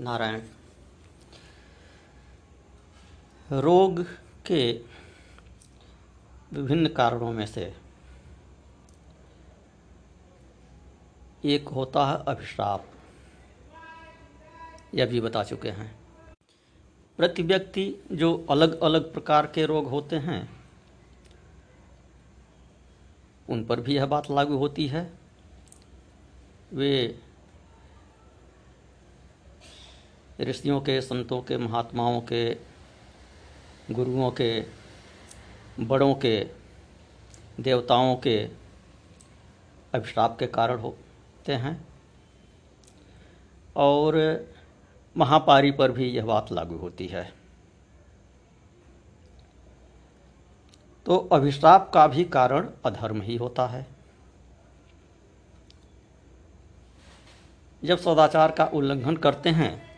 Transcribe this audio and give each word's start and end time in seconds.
नारायण। 0.00 0.40
रोग 3.52 4.02
के 4.46 4.72
विभिन्न 6.52 6.88
कारणों 6.88 7.32
में 7.32 7.46
से 7.46 7.74
एक 11.44 11.68
होता 11.68 12.06
है 12.06 12.24
अभिशाप। 12.24 12.86
यह 14.94 15.06
भी 15.06 15.20
बता 15.20 15.44
चुके 15.44 15.70
हैं। 15.70 15.98
प्रति 17.16 17.42
व्यक्ति 17.42 17.94
जो 18.12 18.46
अलग 18.50 18.80
अलग 18.80 19.12
प्रकार 19.12 19.46
के 19.46 19.66
रोग 19.66 19.86
होते 19.86 20.16
हैं, 20.16 20.64
उन 23.50 23.64
पर 23.64 23.80
भी 23.80 23.96
यह 23.96 24.06
बात 24.06 24.30
लागू 24.30 24.56
होती 24.56 24.86
है। 24.86 25.12
वे 26.72 27.22
ऋषियों 30.40 30.80
के, 30.80 31.00
संतों 31.00 31.42
के, 31.42 31.56
महात्माओं 31.56 32.20
के, 32.20 32.54
गुरुओं 33.90 34.30
के, 34.30 34.66
बड़ों 35.80 36.14
के, 36.14 36.48
देवताओं 37.60 38.16
के 38.16 38.48
अभिशाप 39.94 40.38
के 40.38 40.46
कारण 40.46 40.78
होते 40.78 41.54
हैं। 41.54 41.88
और 43.76 44.44
महापारी 45.16 45.70
पर 45.70 45.92
भी 45.92 46.08
यह 46.08 46.24
बात 46.24 46.52
लागू 46.52 46.76
होती 46.76 47.06
है। 47.06 47.32
तो 51.06 51.16
अभिशाप 51.16 51.90
का 51.94 52.06
भी 52.06 52.24
कारण 52.24 52.70
अधर्म 52.84 53.22
ही 53.22 53.36
होता 53.36 53.66
है। 53.66 53.86
जब 57.84 57.98
सदाचार 57.98 58.50
का 58.50 58.64
उल्लंघन 58.64 59.16
करते 59.16 59.50
हैं 59.50 59.89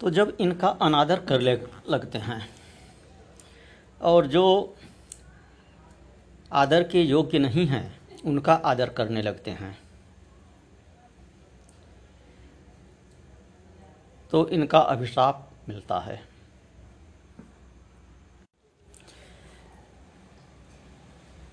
तो 0.00 0.10
जब 0.10 0.36
इनका 0.40 0.68
अनादर 0.68 1.20
कर 1.20 1.40
लगते 1.90 2.18
हैं 2.18 2.48
और 4.02 4.26
जो 4.26 4.76
आदर 6.52 6.82
के 6.82 7.02
योग्य 7.02 7.38
नहीं 7.38 7.66
हैं, 7.66 8.00
उनका 8.24 8.54
आदर 8.54 8.88
करने 8.88 9.22
लगते 9.22 9.50
हैं। 9.50 9.78
तो 14.30 14.48
इनका 14.48 14.78
अभिशाप 14.78 15.50
मिलता 15.68 15.98
है। 15.98 16.16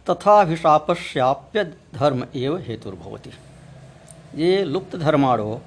तथाभिशापस्याप्य 0.10 1.64
धर्म 1.94 2.28
एवं 2.36 2.62
हेतुर्भवति। 2.62 3.32
ये 4.36 4.64
लुप्त 4.64 4.96
धर्माणो 4.96 5.62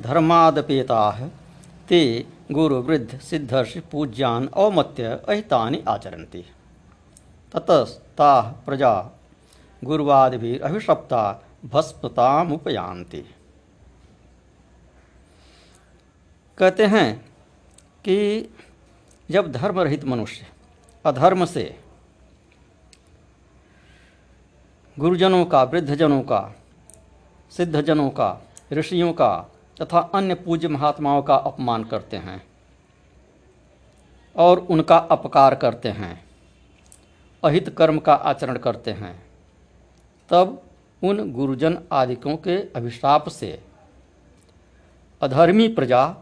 धर्मादपेता 0.00 1.10
ते 1.88 2.26
गुरुवृद्ध 2.52 3.18
सिद्धर्ष 3.18 3.76
पूज्यान 3.78 4.48
अवमत्य 4.48 5.04
अहितानि 5.28 5.82
आचरन्ति। 5.88 6.44
ततस्ता 7.54 8.40
प्रजा 8.66 8.94
गुरुवादिभिर 9.84 10.62
अभिशप्ता 10.62 11.22
भस्मतामुपयांति 11.64 13.24
कहते 16.58 16.86
हैं 16.86 17.08
कि 18.04 18.16
जब 19.30 19.52
धर्म 19.52 19.80
रहित 19.80 20.04
मनुष्य 20.04 20.46
अधर्म 21.04 21.44
से 21.44 21.64
गुरुजनों 24.96 25.44
का, 25.44 25.62
वृद्धजनों 25.62 26.22
का, 26.22 26.40
सिद्धजनों 27.50 28.10
का, 28.10 28.40
ऋषियों 28.72 29.12
का 29.12 29.30
तथा 29.80 29.98
अन्य 30.14 30.34
पूज्य 30.34 30.68
महात्माओं 30.68 31.22
का 31.22 31.34
अपमान 31.34 31.84
करते 31.84 32.16
हैं 32.16 32.42
और 34.36 34.58
उनका 34.60 34.96
अपकार 34.98 35.54
करते 35.54 35.88
हैं, 35.88 36.24
अहित 37.42 37.68
कर्म 37.68 37.98
का 37.98 38.14
आचरण 38.14 38.56
करते 38.58 38.90
हैं। 38.90 39.14
तब 40.30 40.62
उन 41.02 41.30
गुरुजन 41.32 41.78
आदिकों 41.92 42.36
के 42.36 42.56
अभिशाप 42.76 43.28
से 43.28 43.58
अधर्मी 45.22 45.68
प्रजा 45.68 46.14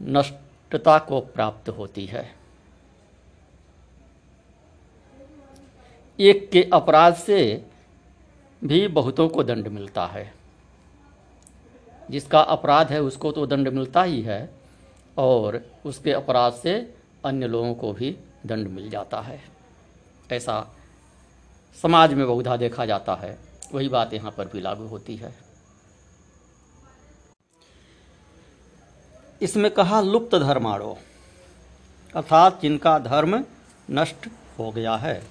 नष्टता 0.00 0.98
को 0.98 1.20
प्राप्त 1.20 1.68
होती 1.68 2.06
है। 2.06 2.30
एक 6.18 6.50
के 6.50 6.62
अपराध 6.72 7.14
से 7.14 7.66
भी 8.62 8.86
बहुतों 8.88 9.28
को 9.28 9.42
दंड 9.42 9.68
मिलता 9.68 10.06
है। 10.06 10.32
जिसका 12.10 12.40
अपराध 12.40 12.92
है, 12.92 13.00
उसको 13.02 13.32
तो 13.32 13.46
दंड 13.46 13.68
मिलता 13.68 14.02
ही 14.02 14.20
है 14.22 14.50
और 15.18 15.60
उसके 15.86 16.12
अपराध 16.12 16.52
से 16.52 16.94
अन्य 17.24 17.46
लोगों 17.46 17.74
को 17.74 17.92
भी 17.92 18.16
दंड 18.46 18.68
मिल 18.68 18.90
जाता 18.90 19.20
है। 19.20 19.42
ऐसा 20.32 20.66
समाज 21.82 22.12
में 22.14 22.26
बहुधा 22.26 22.56
देखा 22.56 22.86
जाता 22.86 23.14
है। 23.14 23.38
वही 23.74 23.88
बात 23.88 24.14
यहाँ 24.14 24.30
पर 24.30 24.48
भी 24.48 24.60
लागू 24.60 24.86
होती 24.86 25.16
है। 25.16 25.34
इसमें 29.42 29.70
कहा, 29.70 30.00
लुप्त 30.00 30.34
धर्माणो 30.34 30.96
अर्थात 32.14 32.60
जिनका 32.62 32.98
धर्म 32.98 33.44
नष्ट 33.90 34.28
हो 34.58 34.70
गया 34.70 34.94
है, 34.96 35.22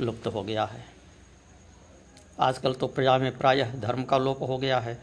लुप्त 0.00 0.26
हो 0.26 0.42
गया 0.42 0.64
है। 0.64 0.84
आजकल 2.40 2.74
तो 2.74 2.86
प्रजा 2.86 3.18
में 3.18 3.36
प्रायः 3.38 3.74
धर्म 3.74 4.04
का 4.04 4.18
लोप 4.18 4.42
हो 4.42 4.58
गया 4.58 4.78
है। 4.80 4.98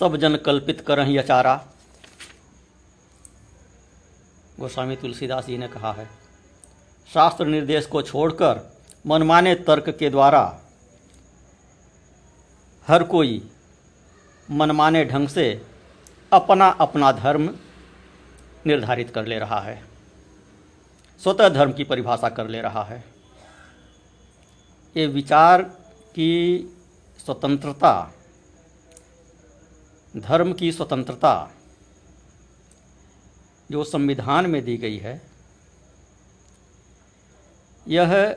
सब 0.00 0.16
जन 0.16 0.36
कल्पित 0.36 0.80
करह 0.80 1.18
अचारा। 1.18 1.54
गोस्वामी 4.60 4.96
तुलसीदास 4.96 5.46
जी 5.46 5.58
ने 5.58 5.68
कहा 5.68 5.92
है, 5.92 6.08
शास्त्र 7.10 7.46
निर्देश 7.46 7.86
को 7.86 8.02
छोड़कर 8.02 8.60
मनमाने 9.06 9.54
तर्क 9.54 9.88
के 9.98 10.10
द्वारा 10.10 10.42
हर 12.88 13.02
कोई 13.02 13.42
मनमाने 14.48 15.04
ढंग 15.04 15.28
से 15.28 15.46
अपना 16.32 16.68
अपना 16.80 17.12
धर्म 17.12 17.48
निर्धारित 18.66 19.10
कर 19.10 19.26
ले 19.26 19.38
रहा 19.38 19.60
है, 19.60 19.82
स्वतः 21.20 21.48
धर्म 21.48 21.72
की 21.72 21.84
परिभाषा 21.84 22.28
कर 22.28 22.48
ले 22.48 22.60
रहा 22.60 22.82
है। 22.84 23.04
ये 24.96 25.06
विचार 25.06 25.62
की 25.62 26.32
स्वतंत्रता 27.26 27.92
धर्म 30.16 30.52
की 30.52 30.72
स्वतंत्रता 30.72 31.50
जो 33.70 33.84
संविधान 33.84 34.46
में 34.46 34.64
दी 34.64 34.76
गई 34.76 34.96
है, 34.98 35.22
यह 37.88 38.36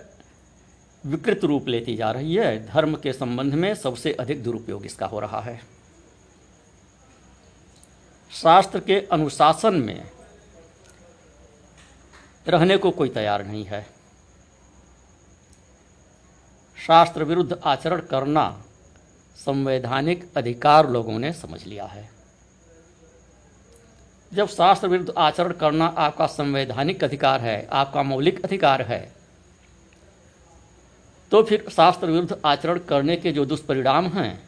विकृत 1.05 1.43
रूप 1.43 1.67
लेती 1.67 1.95
जा 1.95 2.11
रही 2.11 2.35
है। 2.35 2.67
धर्म 2.67 2.95
के 2.95 3.13
संबंध 3.13 3.53
में 3.53 3.73
सबसे 3.75 4.13
अधिक 4.13 4.43
दुरुपयोग 4.43 4.85
इसका 4.85 5.05
हो 5.05 5.19
रहा 5.19 5.41
है। 5.41 5.61
शास्त्र 8.31 8.79
के 8.79 8.99
अनुशासन 9.11 9.73
में 9.73 10.11
रहने 12.47 12.77
को 12.77 12.91
कोई 12.91 13.09
तैयार 13.09 13.45
नहीं 13.45 13.65
है। 13.65 13.85
शास्त्र 16.77 17.23
विरुद्ध 17.23 17.59
आचरण 17.63 18.01
करना 18.01 18.63
संवैधानिक 19.39 20.29
अधिकार 20.37 20.89
लोगों 20.89 21.19
ने 21.19 21.31
समझ 21.33 21.65
लिया 21.65 21.85
है। 21.85 22.09
जब 24.31 24.47
शास्त्र 24.47 24.87
विरुद्ध 24.87 25.13
आचरण 25.17 25.51
करना 25.51 25.85
आपका 25.97 26.25
संवैधानिक 26.27 27.03
अधिकार 27.03 27.41
है, 27.41 27.67
आपका 27.67 28.03
मौलिक 28.03 28.43
अधिकार 28.45 28.81
है 28.81 28.99
तो 31.31 31.41
फिर 31.43 31.65
शास्त्र 31.71 32.07
विरुद्ध 32.07 32.39
आचरण 32.45 32.77
करने 32.79 33.15
के 33.15 33.31
जो 33.31 33.45
दुष्परिणाम 33.45 34.07
हैं, 34.07 34.41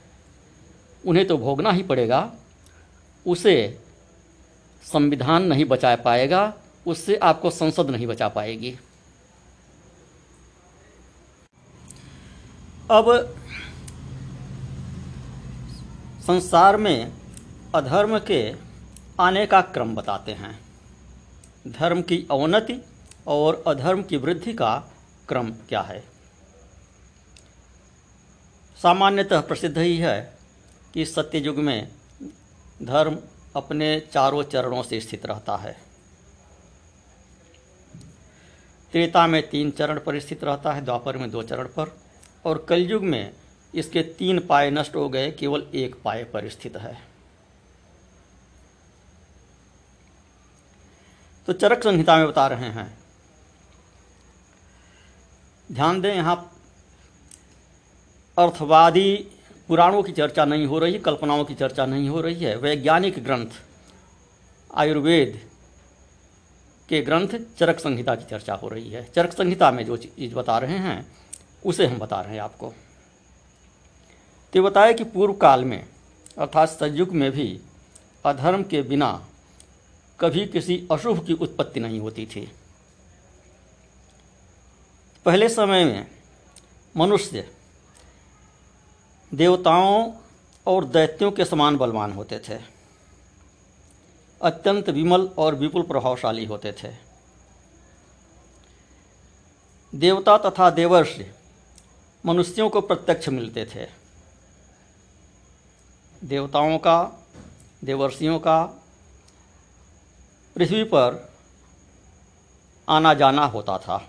उन्हें 1.04 1.26
तो 1.28 1.38
भोगना 1.38 1.72
ही 1.72 1.84
पड़ेगा। 1.84 2.32
उसे 3.26 3.56
संविधान 4.84 5.44
नहीं 5.44 5.66
बचा 5.66 5.96
पाएगा, 5.96 6.54
उससे 6.86 7.16
आपको 7.16 7.50
संसद 7.50 7.90
नहीं 7.90 8.08
बचा 8.08 8.28
पाएगी। 8.30 8.72
अब 12.92 13.36
संसार 16.22 16.78
में 16.78 17.12
अधर्म 17.76 18.20
के 18.20 18.54
आने 19.20 19.46
का 19.46 19.62
क्रम 19.62 19.96
बताते 19.96 20.32
हैं। 20.32 20.60
धर्म 21.68 22.02
की 22.02 22.28
अवनति 22.32 22.86
और 23.28 23.64
अधर्म 23.68 24.04
की 24.04 24.18
वृद्धि 24.18 24.54
का 24.54 24.94
क्रम 25.28 25.52
क्या 25.52 25.82
है? 25.82 26.04
सामान्यतः 28.84 29.42
प्रसिद्ध 29.42 29.78
ही 29.78 29.98
है 29.98 30.38
कि 30.94 31.06
सत्ययुग 31.06 31.58
में 31.58 31.92
धर्म 32.84 33.18
अपने 33.56 34.00
चारों 34.00 34.44
चरणों 34.44 34.84
से 34.84 35.02
स्थित 35.02 35.26
रहता 35.26 35.56
है। 35.56 35.78
त्रेता 38.92 39.28
में 39.28 39.50
तीन 39.50 39.72
चरण 39.72 40.00
पर 40.00 40.20
स्थित 40.20 40.44
रहता 40.44 40.74
है, 40.74 40.86
द्वापर 40.86 41.18
में 41.18 41.32
दो 41.32 41.44
चरण 41.44 41.68
पर 41.68 41.98
और 42.46 42.66
कलयुग 42.70 43.04
में 43.04 43.34
इसके 43.74 44.02
तीन 44.02 44.40
पाए 44.40 44.70
नष्ट 44.72 44.96
हो 44.96 45.08
गए, 45.10 45.32
केवल 45.32 45.66
एक 45.74 45.96
पाए 46.04 46.24
पर 46.24 46.50
स्थित 46.50 46.78
है। 46.78 46.98
तो 51.48 51.54
चरक 51.54 51.84
संहिता 51.84 52.18
में 52.18 52.28
बता 52.28 52.48
रहे 52.48 52.70
हैं। 52.70 52.98
ध्यान 55.72 56.02
दें, 56.02 56.14
यहाँ 56.16 56.36
अर्थवादी 58.38 59.28
पुराणों 59.68 60.04
की 60.04 60.12
चर्चा 60.12 60.46
नहीं 60.46 60.66
हो 60.66 60.80
रही, 60.80 61.00
कल्पनाओं 61.00 61.44
की 61.46 61.56
चर्चा 61.56 61.86
नहीं 61.86 62.10
हो 62.10 62.22
रही 62.22 62.44
है। 62.44 62.56
वैज्ञानिक 62.58 63.24
ग्रंथ, 63.24 63.48
आयुर्वेद 64.74 65.40
के 66.90 67.02
ग्रंथ 67.02 67.28
चरक 67.60 67.80
संहिता 67.80 68.16
की 68.16 68.26
चर्चा 68.26 68.54
हो 68.54 68.68
रही 68.68 68.90
है। 68.90 69.04
चरक 69.06 69.34
संहिता 69.34 69.72
में 69.72 69.86
जो 69.86 69.98
चीज़ 69.98 70.36
बता 70.36 70.58
रहे 70.58 70.78
हैं, 70.78 71.06
उसे 71.66 71.88
हम 71.88 72.00
बता 72.00 72.22
रहे 72.22 72.34
हैं 72.34 72.42
आपको। 72.42 72.74
तो 74.54 74.64
बताया 74.64 74.92
कि 74.92 75.04
पूर्व 75.04 75.34
काल 75.34 75.66
में, 75.66 75.88
अर्थात 76.38 76.70
सयुग 76.70 77.12
में 77.12 77.32
भी, 77.32 77.62
अधर्म 78.26 78.64
के 78.64 78.82
बिना 78.82 79.28
कभी 80.20 80.46
किसी 80.46 80.88
अशुभ 80.92 81.26
की 81.26 81.34
उत्पत्ति 81.34 81.80
नहीं 81.80 82.00
होती 82.00 82.26
थी। 82.26 82.52
पहले 85.26 85.50
समय 85.50 85.86
में 85.86 86.08
मनुष्य 86.98 87.52
देवताओं 89.34 90.12
और 90.68 90.86
दैत्यों 90.86 91.32
के 91.32 91.46
समान 91.46 91.78
बलवान 91.78 92.12
होते 92.12 92.40
थे। 92.40 92.60
अत्यंत 94.42 94.90
विमल 94.90 95.30
और 95.38 95.56
विपुल 95.56 95.82
प्रभावशाली 95.82 96.46
होते 96.46 96.72
थे। 96.72 96.90
देवता 99.96 100.38
तथा 100.38 100.70
देवर्ष 100.70 101.20
मनुष्यों 102.26 102.70
को 102.70 102.82
प्रत्यक्ष 102.82 103.30
मिलते 103.30 103.66
थे। 103.66 104.01
देवताओं 106.24 106.78
का, 106.78 107.12
देवर्षियों 107.84 108.40
का, 108.40 108.64
पृथ्वी 110.56 110.84
पर 110.84 111.34
आना 112.90 113.14
जाना 113.14 113.46
होता 113.46 113.78
था। 113.78 114.08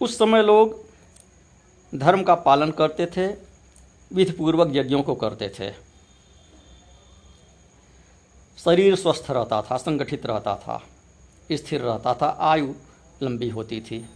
उस 0.00 0.18
समय 0.18 0.42
लोग 0.42 0.84
धर्म 1.94 2.22
का 2.22 2.34
पालन 2.34 2.70
करते 2.70 3.06
थे, 3.06 3.26
विधिपूर्वक 4.12 4.68
यज्ञों 4.72 5.02
को 5.02 5.14
करते 5.14 5.48
थे। 5.48 5.92
शरीर 8.58 8.96
स्वस्थ 8.96 9.30
रहता 9.30 9.62
था, 9.62 9.76
संगठित 9.76 10.26
रहता 10.26 10.56
था, 10.56 10.82
स्थिर 11.52 11.80
रहता 11.80 12.14
था, 12.14 12.36
आयु 12.40 12.74
लंबी 13.22 13.48
होती 13.48 13.80
थी। 13.80 14.08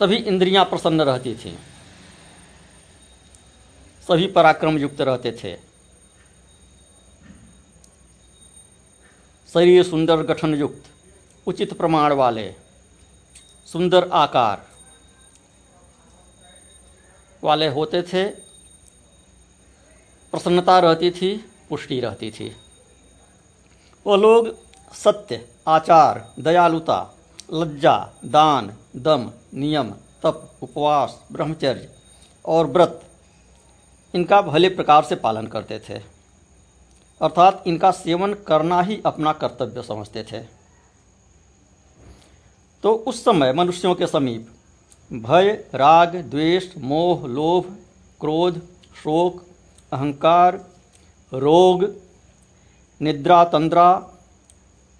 सभी 0.00 0.16
इंद्रियाँ 0.16 0.64
प्रसन्न 0.64 1.00
रहती 1.00 1.34
थीं। 1.34 1.56
सभी 4.08 4.26
पराक्रम 4.26 4.78
युक्त 4.78 5.00
रहते 5.00 5.32
थे। 5.32 5.56
शरीर 9.54 9.82
सुंदर 9.84 10.22
गठन 10.22 10.54
युक्त 10.54 10.84
उचित 11.46 11.72
प्रमाण 11.72 12.12
वाले, 12.12 12.54
सुंदर 13.66 14.08
आकार 14.08 14.66
वाले 17.42 17.68
होते 17.68 18.02
थे। 18.02 18.24
प्रसन्नता 20.32 20.78
रहती 20.78 21.10
थी, 21.10 21.36
पुष्टि 21.68 22.00
रहती 22.00 22.30
थी। 22.30 22.56
वो 24.06 24.16
लोग 24.16 24.56
सत्य, 24.94 25.48
आचार, 25.68 26.34
दयालुता 26.38 27.00
लज्जा, 27.52 28.12
दान, 28.24 28.72
दम, 28.96 29.30
नियम, 29.54 29.90
तप, 30.22 30.50
उपवास, 30.62 31.24
ब्रह्मचर्य 31.32 31.88
और 32.44 32.66
व्रत, 32.66 33.00
इनका 34.14 34.42
भले 34.42 34.68
प्रकार 34.68 35.04
से 35.04 35.16
पालन 35.16 35.46
करते 35.46 35.78
थे। 35.78 35.94
अर्थात 37.20 37.62
इनका 37.66 37.90
सेवन 37.90 38.34
करना 38.34 38.82
ही 38.82 39.02
अपना 39.06 39.32
कर्तव्य 39.32 39.82
समझते 39.82 40.22
थे। 40.22 40.38
तो 42.82 42.92
उस 42.92 43.24
समय 43.24 43.52
मनुष्यों 43.52 43.94
के 43.94 44.06
समीप 44.06 44.50
भय, 45.12 45.50
राग, 45.74 46.16
द्वेष, 46.16 46.76
मोह, 46.78 47.26
लोभ, 47.28 47.76
क्रोध, 48.20 48.60
शोक, 48.96 49.44
अहंकार, 49.92 50.64
रोग, 51.32 51.94
निद्रा, 53.00 53.44
तंद्रा, 53.44 54.10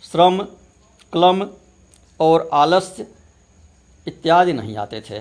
श्रम, 0.03 0.43
क्लम 1.13 1.45
और 2.21 2.49
आलस्य 2.53 3.07
इत्यादि 4.07 4.53
नहीं 4.53 4.77
आते 4.77 5.01
थे। 5.01 5.21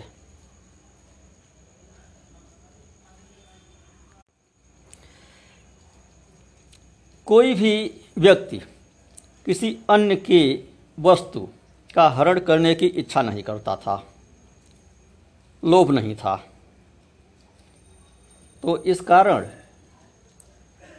कोई 7.27 7.53
भी 7.53 7.73
व्यक्ति 8.17 8.57
किसी 9.45 9.77
अन्य 9.89 10.15
के 10.15 10.41
वस्तु 10.97 11.47
का 11.95 12.07
हरण 12.09 12.39
करने 12.39 12.73
की 12.75 12.87
इच्छा 12.87 13.21
नहीं 13.21 13.43
करता 13.43 13.75
था, 13.75 14.03
लोभ 15.63 15.91
नहीं 15.91 16.15
था 16.15 16.35
तो 18.63 18.77
इस 18.83 19.01
कारण 19.01 19.47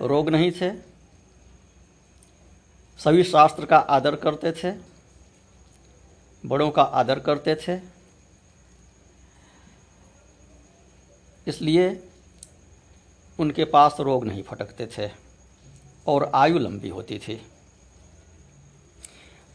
रोग 0.00 0.28
नहीं 0.28 0.50
थे। 0.52 0.70
सभी 3.00 3.24
शास्त्र 3.24 3.66
का 3.66 3.78
आदर 3.90 4.16
करते 4.16 4.52
थे। 4.52 4.70
बड़ों 6.44 6.70
का 6.70 6.82
आदर 6.82 7.18
करते 7.18 7.54
थे। 7.54 7.78
इसलिए 11.46 11.88
उनके 13.38 13.64
पास 13.64 13.96
रोग 14.00 14.24
नहीं 14.24 14.42
फटकते 14.42 14.86
थे 14.86 15.10
और 16.06 16.30
आयु 16.34 16.58
लंबी 16.58 16.88
होती 16.88 17.18
थी। 17.18 17.40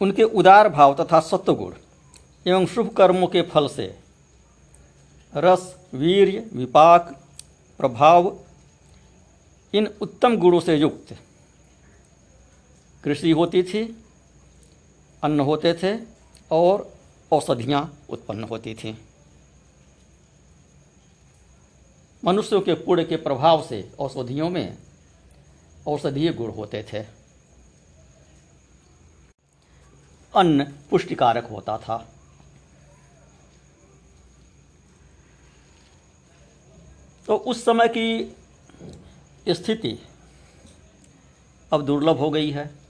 उनके 0.01 0.23
उदार 0.23 0.69
भाव 0.69 0.93
तथा 0.95 1.19
सत्वगुण 1.19 1.73
एवं 2.45 2.65
शुभ 2.65 2.93
कर्मों 2.93 3.27
के 3.27 3.41
फल 3.41 3.67
से 3.67 3.85
रस, 5.33 5.75
वीर्य, 5.93 6.49
विपाक, 6.53 7.13
प्रभाव, 7.79 8.35
इन 9.73 9.87
उत्तम 10.01 10.37
गुणों 10.37 10.59
से 10.59 10.75
युक्त। 10.75 11.15
कृषि 13.03 13.31
होती 13.31 13.63
थी, 13.63 13.83
अन्न 15.23 15.39
होते 15.39 15.73
थे 15.73 16.14
और 16.51 16.93
औषधियाँ 17.31 17.99
उत्पन्न 18.09 18.43
होती 18.43 18.75
थीं। 18.75 18.95
मनुष्यों 22.25 22.61
के 22.61 22.73
पुण्य 22.73 23.03
के 23.03 23.15
प्रभाव 23.15 23.63
से 23.63 23.91
औषधियों 23.99 24.49
में 24.49 24.77
औषधीय 25.87 26.33
गुण 26.33 26.51
होते 26.51 26.83
थे। 26.93 26.99
अन्न 30.35 30.63
पुष्टिकारक 30.63 31.43
होता 31.43 31.77
था। 31.77 32.11
तो 37.27 37.35
उस 37.35 37.65
समय 37.65 37.87
की 37.87 38.35
स्थिति 39.49 39.99
अब 41.73 41.85
दुर्लभ 41.85 42.17
हो 42.17 42.29
गई 42.29 42.51
है। 42.51 42.84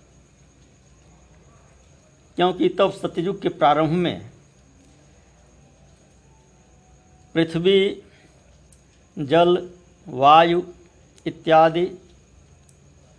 क्योंकि 2.35 2.69
तब 2.69 2.91
सत्ययुग 2.91 3.41
के 3.41 3.49
प्रारंभ 3.49 3.91
में 3.91 4.31
पृथ्वी, 7.33 8.03
जल, 9.19 9.69
वायु 10.07 10.61
इत्यादि 11.25 11.85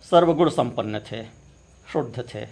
सर्वगुण 0.03 0.49
संपन्न 0.49 0.99
थे, 0.99 1.23
शुद्ध 1.93 2.23
थे। 2.35 2.45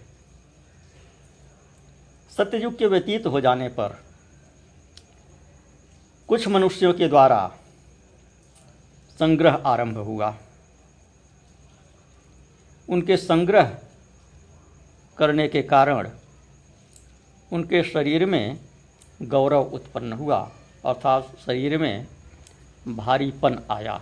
सत्ययुग 2.38 2.78
के 2.78 2.88
व्यतीत 2.88 3.26
हो 3.26 3.42
जाने 3.42 3.68
पर 3.70 4.04
कुछ 6.28 6.48
मनुष्यों 6.48 6.94
के 6.94 7.08
द्वारा 7.08 7.58
संग्रह 9.20 9.54
आरंभ 9.54 9.98
हुआ। 9.98 10.38
उनके 12.90 13.18
संग्रह 13.18 13.78
करने 15.18 15.48
के 15.48 15.62
कारण 15.64 16.10
उनके 17.54 17.84
शरीर 17.84 18.25
में 18.25 18.60
गौरव 19.22 19.62
उत्पन्न 19.62 20.14
हुआ, 20.14 20.52
अर्थात 20.86 21.32
शरीर 21.46 21.78
में 21.78 22.08
भारीपन 22.88 23.60
आया। 23.72 24.02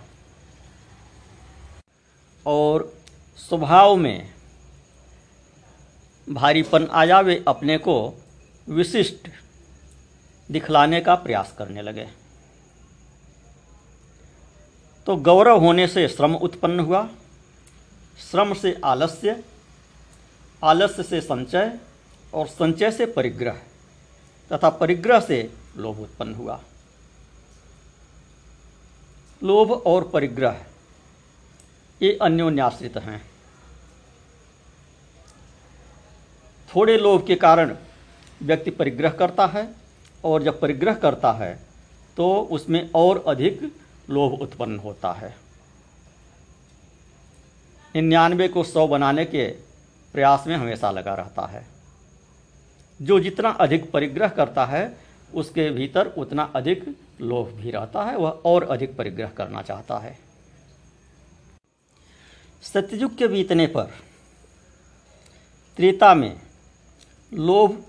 और 2.46 2.92
स्वभाव 3.36 3.96
में 3.96 4.34
भारीपन 6.30 6.86
आया, 6.86 7.20
वे 7.20 7.44
अपने 7.48 7.78
को 7.78 8.14
विशिष्ट 8.68 9.28
दिखलाने 10.50 11.00
का 11.00 11.14
प्रयास 11.14 11.54
करने 11.58 11.82
लगे। 11.82 12.08
तो 15.06 15.16
गौरव 15.16 15.58
होने 15.58 15.86
से 15.86 16.08
श्रम 16.08 16.34
उत्पन्न 16.34 16.80
हुआ, 16.80 17.08
श्रम 18.30 18.54
से 18.54 18.80
आलस्य 18.84 19.44
आलस्य 20.64 21.02
से 21.02 21.20
संचय 21.20 21.78
और 22.34 22.46
संचय 22.46 22.90
से 22.90 23.06
परिग्रह, 23.08 23.58
तथा 24.50 24.68
परिग्रह 24.70 25.20
से 25.20 25.38
लोभ 25.76 26.00
उत्पन्न 26.00 26.34
हुआ। 26.34 26.60
लोभ 29.42 29.72
और 29.72 30.08
परिग्रह, 30.08 30.64
ये 32.00 32.18
अन्योन्याश्रित 32.22 32.96
हैं। 32.96 33.20
थोड़े 36.68 36.96
लोभ 36.98 37.26
के 37.26 37.34
कारण 37.36 37.76
व्यक्ति 38.42 38.70
परिग्रह 38.72 39.10
करता 39.12 39.46
है, 39.46 39.68
और 40.24 40.42
जब 40.42 40.60
परिग्रह 40.60 40.94
करता 40.96 41.32
है 41.32 41.54
तो 42.16 42.34
उसमें 42.50 42.90
और 42.94 43.22
अधिक 43.26 43.60
लोभ 44.10 44.32
उत्पन्न 44.42 44.78
होता 44.78 45.12
है। 45.12 45.34
निन्यानवे 47.94 48.48
को 48.48 48.62
सौ 48.64 48.86
बनाने 48.86 49.24
के 49.24 49.46
प्रयास 50.14 50.44
में 50.46 50.56
हमेशा 50.56 50.90
लगा 50.90 51.14
रहता 51.14 51.46
है। 51.46 51.73
जो 53.04 53.20
जितना 53.20 53.48
अधिक 53.48 53.90
परिग्रह 53.90 54.28
करता 54.28 54.64
है, 54.64 54.98
उसके 55.34 55.70
भीतर 55.70 56.06
उतना 56.06 56.52
अधिक 56.56 56.96
लोभ 57.20 57.48
भी 57.48 57.70
रहता 57.70 58.04
है, 58.04 58.16
वह 58.16 58.30
और 58.30 58.62
अधिक 58.62 58.96
परिग्रह 58.96 59.28
करना 59.28 59.62
चाहता 59.62 59.98
है। 59.98 60.18
सत्ययुग 62.62 63.16
के 63.16 63.28
बीतने 63.28 63.66
पर, 63.66 63.84
त्रेता 65.76 66.14
में 66.14 66.40
लोभ 67.34 67.84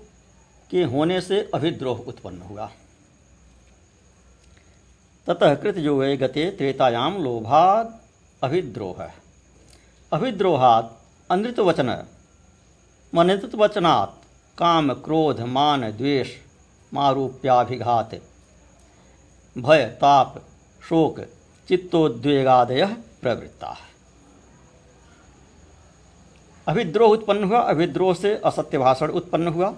के 0.70 0.82
होने 0.82 1.20
से 1.20 1.50
अभिद्रोह 1.54 1.98
उत्पन्न 1.98 2.42
हुआ। 2.42 2.70
ततः 5.26 5.54
कृत 5.54 5.74
जो 5.74 5.98
वे 5.98 6.16
गते 6.16 6.50
त्रेतायाम 6.50 7.24
लोभाद 7.24 8.00
अभिद्रोह। 8.42 9.10
अभिद्रोहात 10.12 11.00
अनृतवचन 11.30 12.04
वचनात् 13.54 14.25
काम, 14.58 14.92
क्रोध, 14.94 15.40
मान, 15.46 15.82
द्वेष, 15.92 16.28
मारूप्याभिघात, 16.92 18.14
भय, 19.56 19.84
ताप, 20.00 20.40
शोक, 20.82 21.20
चित्तोद्वेगादय 21.68 22.84
प्रवृत्ता। 23.22 23.76
अभिद्रोह 26.66 27.12
उत्पन्न 27.12 27.44
हुआ, 27.44 27.60
अभिद्रोह 27.60 28.14
से 28.14 28.34
असत्य 28.44 28.78
भाषण 28.78 29.10
उत्पन्न 29.10 29.48
हुआ। 29.48 29.72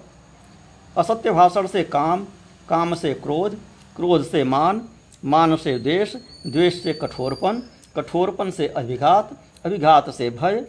असत्य 0.97 1.31
भाषण 1.31 1.67
से 1.67 1.83
काम 1.87 2.27
काम 2.69 2.95
से 2.95 3.13
क्रोध 3.15 3.55
क्रोध 3.97 4.25
से 4.25 4.43
मान 4.45 4.83
मान 5.25 5.57
से 5.57 5.79
द्वेष 5.79 6.15
द्वेष 6.47 6.83
से 6.83 6.93
कठोरपन 6.93 7.63
कठोरपन 7.97 8.51
से 8.51 8.69
अभिघात 8.69 9.31
अभिघात 9.65 10.11
से 10.11 10.29
भय, 10.31 10.65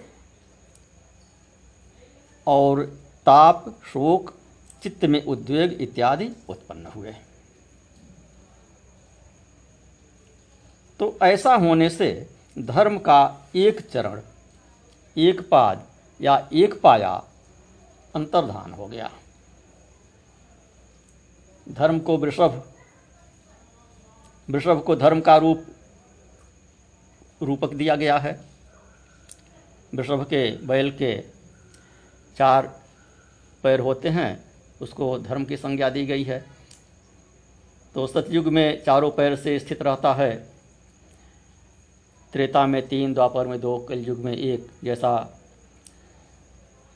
और 2.48 2.82
ताप, 3.26 3.82
शोक, 3.86 4.34
चित्त 4.84 5.06
में 5.06 5.26
उद्वेग 5.26 5.74
इत्यादि 5.74 6.30
उत्पन्न 6.50 6.86
हुए। 6.86 7.16
तो 11.00 11.20
ऐसा 11.24 11.56
होने 11.56 11.90
से 11.90 12.30
धर्म 12.60 12.98
का 12.98 13.50
एक 13.56 13.82
चरण, 13.90 14.22
एक 15.18 15.50
पाद 15.50 15.88
या 16.22 16.50
एक 16.54 16.82
पाया 16.82 17.24
अंतर्धान 18.16 18.74
हो 18.74 18.88
गया। 18.88 19.12
धर्म 21.70 22.00
को 22.00 22.18
वृषभ 22.18 22.74
वृषभ 24.50 24.84
को 24.88 24.96
धर्म 24.96 25.22
का 25.22 25.38
रूप, 25.38 25.66
रूपक 27.42 27.74
दिया 27.74 27.96
गया 27.96 28.18
है। 28.18 28.46
वृषभ 29.96 30.24
के 30.24 30.68
बैल 30.68 30.92
के 30.92 31.22
चार 32.38 32.79
पैर 33.64 33.80
होते 33.80 34.10
हैं, 34.10 34.44
उसको 34.82 35.18
धर्म 35.20 35.46
की 35.46 35.58
संज्ञा 35.58 35.90
दी 35.90 36.06
गई 36.06 36.24
है। 36.24 36.46
तो 37.96 38.08
सतयुग 38.08 38.48
में 38.48 38.84
चारों 38.84 39.10
पैर 39.12 39.36
से 39.36 39.58
स्थित 39.60 39.82
रहता 39.82 40.14
है। 40.14 40.36
त्रेता 42.34 42.66
में 42.66 42.88
तीन, 42.88 43.14
द्वापर 43.14 43.48
में 43.48 43.60
दो, 43.62 43.78
कलयुग 43.80 44.20
में 44.20 44.34
एक, 44.34 44.68
जैसा 44.84 45.18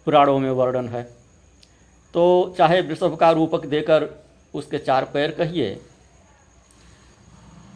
पुराणों 0.08 0.40
में 0.40 0.52
वर्णन 0.52 0.90
है। 0.90 1.04
तो 2.14 2.56
चाहे 2.58 2.82
वृषभ 2.82 3.16
का 3.16 3.32
रूपक 3.32 3.66
देकर 3.66 4.08
उसके 4.54 4.78
चार 4.78 5.06
पैर 5.06 5.32
कहिए, 5.32 5.80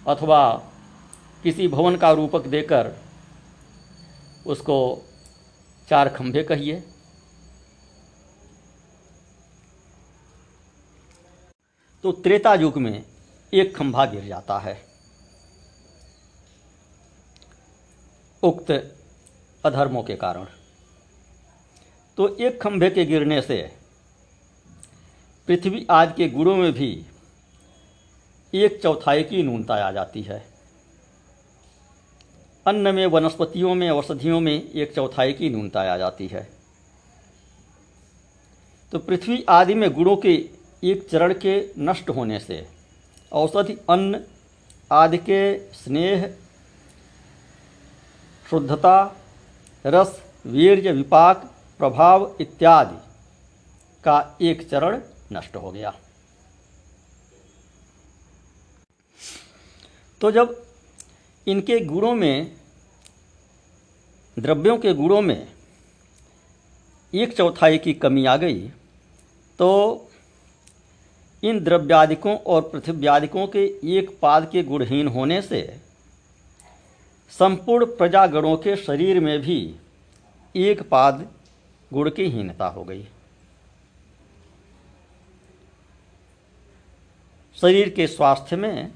अथवा 0.07 0.63
किसी 1.43 1.67
भवन 1.67 1.95
का 1.95 2.11
रूपक 2.11 2.47
देकर 2.47 2.91
उसको 4.47 4.77
चार 5.89 6.09
खंभे 6.09 6.43
कहिए 6.43 6.83
तो 12.07 12.11
त्रेता 12.11 12.53
युग 12.53 12.77
में 12.77 13.05
एक 13.53 13.77
खंभा 13.77 14.05
गिर 14.05 14.27
जाता 14.27 14.59
है। 14.59 14.85
उक्त 18.43 18.95
अधर्मों 19.65 20.03
के 20.03 20.15
कारण। 20.15 20.45
तो 22.17 22.37
एक 22.37 22.61
खंभे 22.61 22.89
के 22.89 23.05
गिरने 23.05 23.41
से 23.41 23.75
पृथ्वी 25.47 25.87
आदि 25.89 26.13
के 26.13 26.29
गुणों 26.29 26.55
में 26.55 26.73
भी 26.73 27.05
एक 28.53 28.81
चौथाई 28.81 29.23
की 29.23 29.43
न्यूनता 29.43 29.75
आ 29.75 29.91
जाती 29.91 30.21
है। 30.21 30.47
अन्न 32.67 32.95
में, 32.95 33.05
वनस्पतियों 33.05 33.75
में, 33.75 33.89
औषधियों 33.89 34.39
में 34.39 34.71
एक 34.71 34.95
चौथाई 34.95 35.33
की 35.33 35.49
न्यूनता 35.49 35.93
आ 35.93 35.97
जाती 35.97 36.27
है। 36.27 36.49
तो 38.91 38.99
पृथ्वी 38.99 39.45
आदि 39.49 39.73
में 39.73 39.93
गुणों 39.93 40.17
के 40.17 40.56
एक 40.83 41.07
चरण 41.09 41.33
के 41.33 41.59
नष्ट 41.79 42.09
होने 42.09 42.39
से, 42.39 42.65
औषधि, 43.31 43.77
अन्न 43.89 44.19
आदि 44.91 45.17
के 45.17 45.57
स्नेह, 45.73 46.27
शुद्धता, 48.45 49.15
रस, 49.85 50.21
वीर्य, 50.45 50.91
विपाक, 50.91 51.45
प्रभाव 51.79 52.35
इत्यादि 52.41 52.95
का 54.03 54.37
एक 54.41 54.69
चरण 54.69 55.01
नष्ट 55.33 55.55
हो 55.55 55.71
गया। 55.71 55.93
तो 60.21 60.31
जब 60.31 60.55
इनके 61.47 61.79
गुणों 61.79 62.13
में, 62.15 62.55
द्रव्यों 64.37 64.77
के 64.77 64.93
गुणों 64.93 65.21
में 65.21 65.47
एक 67.13 67.35
चौथाई 67.37 67.77
की 67.77 67.93
कमी 67.93 68.25
आ 68.25 68.35
गई 68.37 68.67
तो 69.59 70.06
इन 71.43 71.59
द्रव्यादिकों 71.63 72.37
और 72.37 72.61
पृथ्व्यादिकों 72.61 73.47
के 73.47 73.65
एक 73.97 74.17
पाद 74.21 74.49
के 74.51 74.63
गुणहीन 74.63 75.07
होने 75.07 75.41
से 75.41 75.61
संपूर्ण 77.31 77.85
प्रजागणों 77.85 78.55
के 78.57 78.75
शरीर 78.75 79.19
में 79.19 79.39
भी 79.41 79.75
एक 80.55 80.81
पाद 80.81 81.27
गुण 81.93 82.09
की 82.09 82.29
हीनता 82.29 82.67
हो 82.67 82.83
गई। 82.83 83.07
शरीर 87.57 87.89
के 87.89 88.07
स्वास्थ्य 88.07 88.55
में 88.55 88.91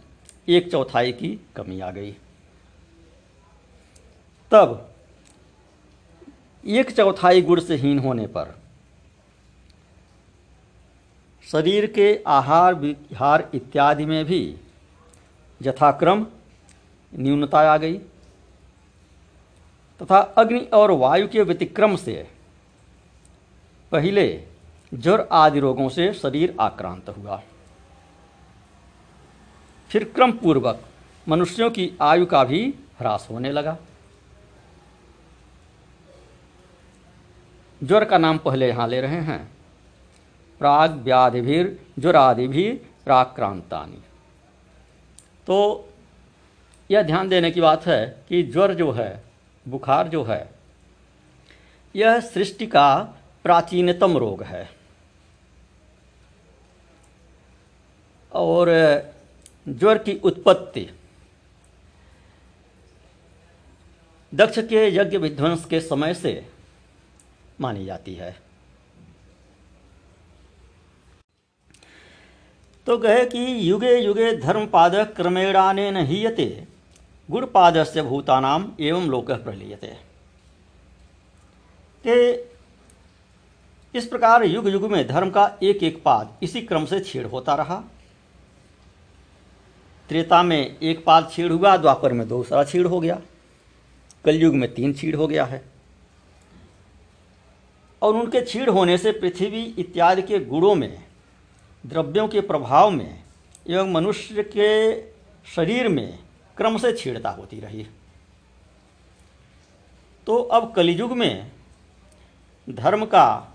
एक 0.50 0.72
चौथाई 0.72 1.12
की 1.12 1.30
कमी 1.56 1.80
आ 1.80 1.92
गई। 1.92 2.12
तब 4.52 4.96
एक 6.64 6.92
चौथाई 6.92 7.42
गुण 7.42 7.60
से 7.60 7.76
हीन 7.76 8.00
होने 8.00 8.28
पर 8.28 8.61
शरीर 11.48 11.86
के 11.88 12.24
आहार, 12.28 12.74
विहार 12.74 13.50
इत्यादि 13.54 14.06
में 14.06 14.26
भी 14.26 14.58
यथाक्रम 15.62 16.26
न्यूनता 17.14 17.60
आ 17.60 17.78
गई। 17.78 17.98
तथा 20.02 20.20
अग्नि 20.38 20.60
और 20.60 20.92
वायु 20.92 21.28
के 21.28 21.42
व्यतिक्रम 21.42 21.96
से 21.96 22.28
पहले 23.92 24.44
ज्वर 24.94 25.28
आदि 25.32 25.60
रोगों 25.60 25.90
से 25.90 26.14
शरीर 26.14 26.56
आक्रांत 26.60 27.10
हुआ। 27.10 27.42
फिर 29.90 30.04
क्रम 30.04 30.32
पूर्वक 30.32 30.84
मनुष्यों 31.28 31.70
की 31.72 31.92
आयु 32.02 32.26
का 32.26 32.44
भी 32.44 32.74
ह्रास 33.00 33.28
होने 33.32 33.52
लगा। 33.52 33.78
ज्वर 37.84 38.06
का 38.06 38.18
नाम 38.18 38.38
पहले 38.38 38.68
यहाँ 38.68 38.88
ले 38.88 39.02
रहे 39.02 39.22
हैं। 39.22 39.61
प्राग 40.62 40.92
व्याधिभीर 40.92 41.80
ज्वरादि 42.00 42.48
भी 42.48 42.72
प्राक्रांतानी 43.06 44.02
तो 45.48 45.58
यह 46.92 47.02
ध्यान 47.02 47.30
देने 47.30 47.52
की 47.52 47.62
बात 47.62 47.86
है 47.86 48.06
कि 48.30 48.44
ज्वर 48.44 48.74
जो 48.74 48.92
है, 48.92 49.24
बुखार 49.68 50.08
जो 50.08 50.24
है, 50.24 50.50
यह 51.96 52.20
सृष्टि 52.20 52.68
का 52.68 52.88
प्राचीनतम 53.44 54.18
रोग 54.18 54.44
है। 54.44 54.70
और 58.32 58.70
ज्वर 59.70 59.98
की 59.98 60.16
उत्पत्ति 60.24 60.88
दक्ष 64.34 64.60
के 64.60 64.88
यज्ञ 64.96 65.18
विध्वंस 65.18 65.66
के 65.66 65.80
समय 65.82 66.14
से 66.14 66.50
मानी 67.62 67.86
जाती 67.86 68.14
है। 68.16 68.51
तो 72.92 72.98
कहे 72.98 73.26
कि 73.26 73.72
युगे 73.72 73.94
युगे 73.98 74.32
धर्मपाद 74.38 74.96
क्रमेणाने 75.16 75.92
न 75.92 75.98
हीयते 75.98 76.46
गुणपाद 77.30 77.84
से 77.84 78.02
भूतानाम 78.02 78.66
एवं 78.80 79.06
लोक 79.08 79.32
प्रलीयते। 79.32 79.92
इस 83.96 84.08
प्रकार 84.08 84.44
युग 84.44 84.68
युग 84.68 84.90
में 84.92 85.08
धर्म 85.08 85.30
का 85.30 85.46
एक 85.64 85.84
एक 85.84 86.02
पाद 86.04 86.34
इसी 86.44 86.62
क्रम 86.62 86.86
से 86.86 87.00
छेड़ 87.00 87.26
होता 87.26 87.56
रहा। 87.56 87.76
त्रेता 90.10 90.42
में 90.44 90.78
एक 90.80 91.06
पाद 91.06 91.30
छेड़ 91.32 91.52
हुआ, 91.52 91.78
द्वापर 91.78 92.14
में 92.14 92.28
दूसरा 92.28 92.64
छेड़ 92.64 92.88
हो 92.88 93.00
गया। 93.00 93.20
कलयुग 94.26 94.56
में 94.56 94.74
तीन 94.74 94.94
छीड़ 94.94 95.16
हो 95.16 95.28
गया 95.28 95.46
है। 95.46 95.62
और 98.02 98.16
उनके 98.16 98.42
छीड़ 98.42 98.70
होने 98.70 98.98
से 98.98 99.12
पृथ्वी 99.12 99.64
इत्यादि 99.80 100.22
के 100.22 100.40
गुणों 100.40 100.76
में 100.76 101.11
द्रव्यों 101.86 102.28
के 102.28 102.42
प्रभाव 102.42 102.90
में 102.90 103.24
एवं 103.70 103.92
मनुष्य 103.92 104.44
के 104.44 105.02
शरीर 105.56 105.88
में 105.88 106.20
क्रम 106.58 106.78
से 106.78 106.94
छेड़ता 106.94 107.30
होती 107.30 107.60
रही 107.60 107.88
तो 110.28 110.38
अब 110.38 110.74
कलियुग 110.74 111.12
में 111.12 111.52
धर्म 112.70 113.06
का 113.06 113.54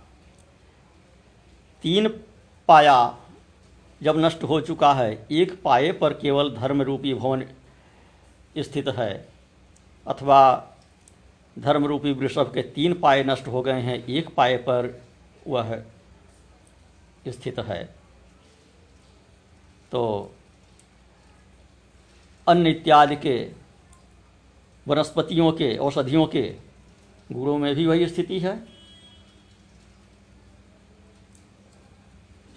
तीन 1.83 2.09
पाया 2.69 3.19
जब 4.03 4.19
नष्ट 4.19 4.43
हो 4.45 4.61
चुका 4.61 4.93
है, 4.95 5.27
एक 5.31 5.63
पाए 5.63 5.93
पर 5.93 6.13
केवल 6.13 6.51
धर्म 6.55 6.83
रूपी 6.83 7.15
भवन 7.15 7.45
स्थित 8.59 8.89
है, 8.89 9.29
अथवा 10.07 10.69
धर्म 11.59 11.85
रूपी 11.87 12.13
वृषभ 12.13 12.51
के 12.55 12.63
तीन 12.63 12.95
पाए 12.95 13.25
नष्ट 13.25 13.47
हो 13.49 13.63
गए 13.63 13.81
हैं, 13.81 14.05
एक 14.07 14.35
पाए 14.35 14.57
पर 14.57 15.03
वह 15.47 15.83
स्थित 17.29 17.59
है। 17.59 17.96
तो 19.93 20.35
अन्य 22.49 22.71
इत्यादि 22.71 23.17
के 23.17 23.53
वनस्पतियों 24.89 25.53
के, 25.53 25.77
औषधियों 25.77 26.27
के 26.27 26.57
गुणों 27.33 27.59
में 27.59 27.75
भी 27.75 27.87
वही 27.87 28.09
स्थिति 28.09 28.39
है। 28.39 28.57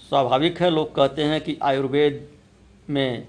स्वाभाविक 0.09 0.61
है, 0.61 0.69
लोग 0.69 0.95
कहते 0.95 1.23
हैं 1.23 1.41
कि 1.41 1.57
आयुर्वेद 1.61 2.29
में 2.89 3.27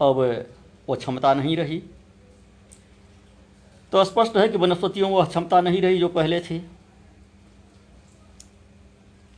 अब 0.00 0.46
वो 0.88 0.94
क्षमता 0.94 1.34
नहीं 1.34 1.56
रही। 1.56 1.82
तो 3.92 4.04
स्पष्ट 4.04 4.36
है 4.36 4.48
कि 4.48 4.58
वनस्पतियों 4.58 5.08
में 5.08 5.16
वह 5.16 5.24
क्षमता 5.24 5.60
नहीं 5.60 5.82
रही 5.82 5.98
जो 5.98 6.08
पहले 6.08 6.40
थी। 6.40 6.70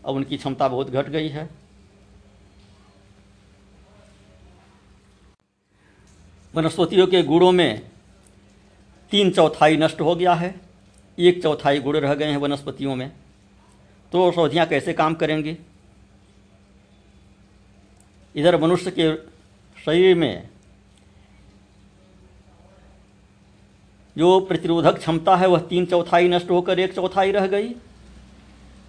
अब 0.04 0.14
उनकी 0.14 0.36
क्षमता 0.36 0.68
बहुत 0.68 0.90
घट 0.90 1.08
गई 1.08 1.28
है। 1.28 1.67
वनस्पतियों 6.58 7.06
के 7.06 7.22
गुणों 7.22 7.52
में 7.52 7.82
तीन 9.10 9.30
चौथाई 9.30 9.76
नष्ट 9.76 10.00
हो 10.00 10.14
गया 10.16 10.34
है। 10.34 10.54
एक 11.18 11.42
चौथाई 11.42 11.78
गुड़ 11.78 11.96
रह 11.96 12.14
गए 12.14 12.24
हैं 12.24 12.36
वनस्पतियों 12.36 12.96
में। 12.96 13.12
तो 14.12 14.24
औषधियाँ 14.24 14.66
कैसे 14.66 14.92
काम 14.92 15.14
करेंगी? 15.14 15.56
इधर 18.36 18.60
मनुष्य 18.60 18.90
के 18.90 19.14
शरीर 19.84 20.16
में 20.16 20.48
जो 24.18 24.40
प्रतिरोधक 24.40 24.98
क्षमता 24.98 25.36
है, 25.36 25.48
वह 25.48 25.60
तीन 25.60 25.86
चौथाई 25.86 26.28
नष्ट 26.28 26.50
होकर 26.50 26.78
एक 26.78 26.94
चौथाई 26.94 27.30
रह 27.30 27.46
गई। 27.46 27.74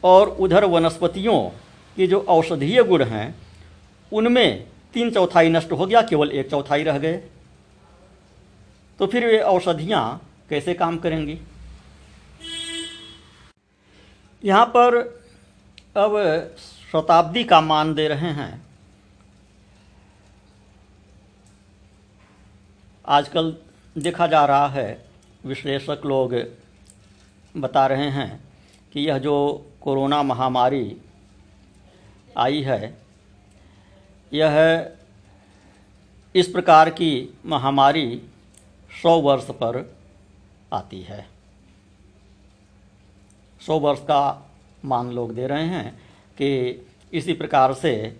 और 0.03 0.29
उधर 0.29 0.65
वनस्पतियों 0.65 1.49
के 1.95 2.07
जो 2.07 2.19
औषधीय 2.19 2.83
गुण 2.83 3.03
हैं, 3.03 3.35
उनमें 4.13 4.67
तीन 4.93 5.11
चौथाई 5.11 5.49
नष्ट 5.49 5.71
हो 5.71 5.85
गया, 5.85 6.01
केवल 6.01 6.31
एक 6.31 6.49
चौथाई 6.49 6.83
रह 6.83 6.97
गए। 6.97 7.21
तो 8.99 9.07
फिर 9.07 9.25
वे 9.25 9.39
औषधियाँ 9.39 10.03
कैसे 10.49 10.73
काम 10.73 10.97
करेंगी? 10.97 11.37
यहाँ 14.43 14.65
पर 14.65 14.97
अब 15.97 16.15
शताब्दी 16.91 17.43
का 17.43 17.59
मान 17.61 17.93
दे 17.93 18.07
रहे 18.07 18.29
हैं। 18.33 18.61
आजकल 23.05 23.55
देखा 23.95 24.27
जा 24.27 24.45
रहा 24.45 24.67
है, 24.67 25.05
विश्लेषक 25.45 26.01
लोग 26.05 26.33
बता 27.55 27.85
रहे 27.87 28.09
हैं 28.09 28.39
कि 28.93 28.99
यह 28.99 29.17
जो 29.17 29.35
कोरोना 29.81 30.21
महामारी 30.23 30.97
आई 32.37 32.61
है, 32.61 32.97
यह 34.31 34.91
इस 36.35 36.47
प्रकार 36.47 36.89
की 36.89 37.37
महामारी 37.45 38.21
सौ 38.91 39.21
वर्ष 39.21 39.51
पर 39.51 39.97
आती 40.73 41.01
है। 41.01 41.27
सौ 43.61 43.79
वर्ष 43.79 43.99
का 43.99 44.51
मान 44.85 45.11
लोग 45.11 45.35
दे 45.35 45.47
रहे 45.47 45.65
हैं 45.65 46.01
कि 46.37 46.81
इसी 47.13 47.33
प्रकार 47.33 47.73
से 47.73 48.17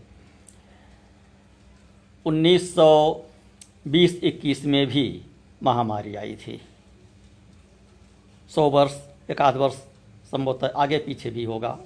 1920-21 2.25 4.65
में 4.65 4.87
भी 4.87 5.21
महामारी 5.63 6.15
आई 6.15 6.35
थी। 6.35 6.61
सौ 8.49 8.69
वर्ष 8.69 8.91
एक 9.31 9.41
आध 9.41 9.55
वर्ष 9.55 9.73
संभवतः 10.31 10.71
आगे 10.75 10.97
पीछे 10.97 11.29
भी 11.29 11.43
होगा। 11.43 11.79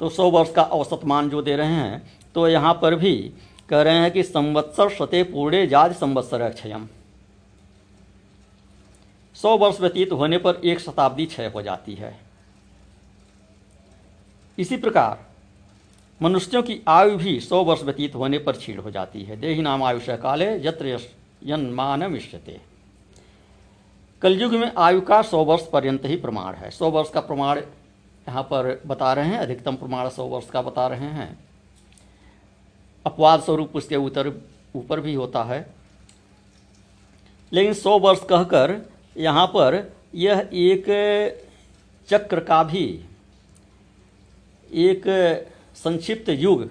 तो 0.00 0.08
सौ 0.08 0.30
वर्ष 0.30 0.52
का 0.52 0.62
औसत 0.62 1.00
मान 1.04 1.30
जो 1.30 1.42
दे 1.42 1.56
रहे 1.56 1.68
हैं 1.68 2.12
तो 2.34 2.48
यहाँ 2.48 2.74
पर 2.74 2.94
भी 2.94 3.32
कह 3.70 3.82
रहे 3.82 3.98
हैं 3.98 4.10
कि 4.10 4.22
संवत्सर 4.22 4.88
शते 4.88 5.22
पूर्णे 5.22 5.66
जाज 5.66 5.94
संवत्सर 5.94 6.48
क्षयम। 6.48 6.88
सौ 9.36 9.56
वर्ष 9.56 9.80
व्यतीत 9.80 10.12
होने 10.12 10.38
पर 10.38 10.60
एक 10.64 10.80
शताब्दी 10.80 11.26
क्षय 11.26 11.46
हो 11.46 11.62
जाती 11.62 11.94
है। 11.94 12.18
इसी 14.58 14.76
प्रकार, 14.76 15.18
मनुष्यों 16.20 16.62
की 16.62 16.80
आयु 16.88 17.16
भी 17.16 17.38
सौ 17.40 17.62
वर्ष 17.64 17.82
व्यतीत 17.82 18.14
होने 18.14 18.38
पर 18.38 18.56
छीड़ 18.56 18.80
हो 18.80 18.90
जाती 18.90 19.22
है। 19.22 19.36
देही 19.36 19.62
नाम 19.62 19.82
आयुष 19.82 20.08
काले 20.22 20.50
यत्र 20.56 20.98
मिश्यते 22.08 22.60
कलयुग 24.22 24.52
में 24.52 24.72
आयु 24.78 25.00
का 25.00 25.20
सौ 25.22 25.44
वर्ष 25.44 25.66
पर्यंत 25.66 26.04
ही 26.04 26.16
प्रमाण 26.16 26.54
है। 26.54 26.70
सौ 26.70 26.90
वर्ष 26.90 27.10
का 27.10 27.20
प्रमाण 27.20 27.58
यहाँ 27.58 28.42
पर 28.42 28.82
बता 28.86 29.12
रहे 29.12 29.28
हैं, 29.28 29.38
अधिकतम 29.38 29.76
प्रमाण 29.76 30.08
सौ 30.08 30.24
वर्ष 30.24 30.50
का 30.50 30.62
बता 30.62 30.86
रहे 30.86 31.08
हैं। 31.10 31.49
अपवाद 33.06 33.40
स्वरूप 33.40 33.76
उसके 33.76 33.96
उत्तर 33.96 34.32
ऊपर 34.76 35.00
भी 35.00 35.14
होता 35.14 35.42
है। 35.44 35.66
लेकिन 37.52 37.72
सौ 37.74 37.98
वर्ष 37.98 38.20
कहकर 38.20 38.80
यहाँ 39.16 39.46
पर 39.46 39.82
यह 40.14 40.48
एक 40.54 40.84
चक्र 42.08 42.40
का 42.40 42.62
भी, 42.64 42.84
एक 44.70 45.02
संक्षिप्त 45.76 46.28
युग 46.30 46.64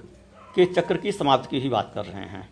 के 0.55 0.65
चक्र 0.65 0.97
की 0.97 1.11
समाप्ति 1.11 1.47
की 1.49 1.59
ही 1.59 1.69
बात 1.69 1.91
कर 1.95 2.05
रहे 2.05 2.25
हैं। 2.25 2.47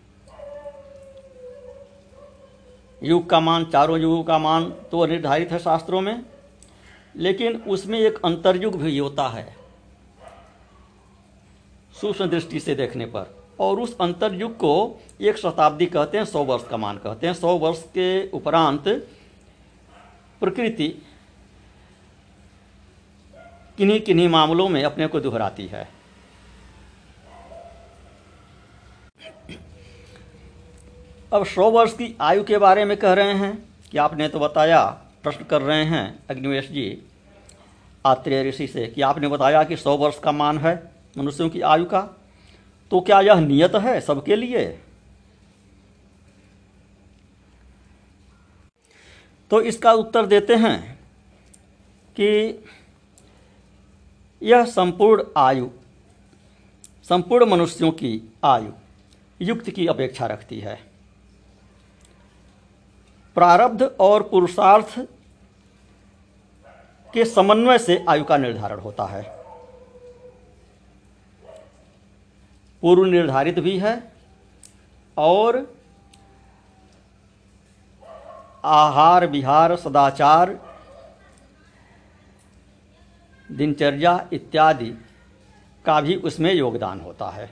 युग 3.01 3.29
का 3.29 3.39
मान, 3.39 3.65
चारों 3.65 3.99
युगों 3.99 4.23
का 4.23 4.37
मान 4.39 4.69
तो 4.91 5.05
निर्धारित 5.05 5.51
है 5.51 5.59
शास्त्रों 5.59 6.01
में, 6.01 6.23
लेकिन 7.15 7.55
उसमें 7.67 7.99
एक 7.99 8.19
अंतर्युग 8.25 8.75
भी 8.75 8.97
होता 8.97 9.27
है, 9.29 9.55
सूक्ष्म 11.95 12.25
दृष्टि 12.25 12.59
से 12.59 12.75
देखने 12.75 13.05
पर। 13.05 13.36
और 13.59 13.79
उस 13.79 13.97
अंतर्युग 14.01 14.55
को 14.55 15.01
एक 15.21 15.37
शताब्दी 15.37 15.85
कहते 15.85 16.17
हैं, 16.17 16.25
सौ 16.25 16.43
वर्ष 16.43 16.67
का 16.67 16.77
मान 16.77 16.97
कहते 16.97 17.27
हैं। 17.27 17.33
सौ 17.33 17.57
वर्ष 17.57 17.83
के 17.93 18.29
उपरांत 18.29 18.87
प्रकृति 20.41 20.87
किन्हीं 23.77 23.99
किन्हीं 24.01 24.27
मामलों 24.29 24.67
में 24.69 24.83
अपने 24.83 25.07
को 25.07 25.19
दोहराती 25.19 25.65
है। 25.67 25.87
अब 31.33 31.45
सौ 31.45 31.69
वर्ष 31.71 31.93
की 31.93 32.15
आयु 32.21 32.43
के 32.43 32.57
बारे 32.57 32.85
में 32.85 32.95
कह 32.97 33.13
रहे 33.13 33.33
हैं 33.33 33.57
कि 33.91 33.97
आपने 33.97 34.27
तो 34.27 34.39
बताया, 34.39 34.85
प्रश्न 35.23 35.43
कर 35.43 35.61
रहे 35.61 35.83
हैं 35.83 36.19
अग्निवेश 36.29 36.69
जी, 36.69 37.01
आत्रेय 38.05 38.43
ऋषि 38.49 38.67
से, 38.67 38.85
कि 38.87 39.01
आपने 39.01 39.27
बताया 39.27 39.63
कि 39.63 39.77
सौ 39.77 39.95
वर्ष 39.97 40.19
का 40.19 40.31
मान 40.31 40.57
है 40.57 40.75
मनुष्यों 41.17 41.49
की 41.49 41.61
आयु 41.61 41.85
का। 41.85 42.01
तो 42.91 43.01
क्या 43.01 43.21
यह 43.21 43.39
नियत 43.39 43.75
है 43.75 44.01
सबके 44.01 44.35
लिए? 44.35 44.79
तो 49.51 49.61
इसका 49.61 49.93
उत्तर 49.93 50.25
देते 50.25 50.55
हैं 50.55 50.99
कि 52.19 52.63
यह 54.41 54.65
संपूर्ण 54.65 55.23
आयु, 55.37 55.69
संपूर्ण 57.03 57.45
मनुष्यों 57.45 57.91
की 57.91 58.33
आयु 58.43 58.71
युक्त 59.41 59.69
की 59.69 59.87
अपेक्षा 59.87 60.25
रखती 60.25 60.59
है। 60.59 60.79
प्रारब्ध 63.35 63.83
और 63.99 64.23
पुरुषार्थ 64.23 64.99
के 67.13 67.25
समन्वय 67.25 67.77
से 67.77 68.05
आयु 68.09 68.23
का 68.23 68.37
निर्धारण 68.37 68.79
होता 68.79 69.05
है। 69.05 69.36
पूर्व 72.87 73.03
निर्धारित 73.05 73.57
भी 73.59 73.77
है 73.77 73.91
और 75.17 75.55
आहार 78.65 79.25
विहार 79.27 79.75
सदाचार, 79.75 80.49
दिनचर्या 83.49 84.13
इत्यादि 84.33 84.89
का 85.85 85.99
भी 86.01 86.15
उसमें 86.21 86.53
योगदान 86.53 86.99
होता 86.99 87.29
है। 87.29 87.49